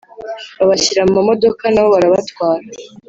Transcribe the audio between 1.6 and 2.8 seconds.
nabo barabatwara.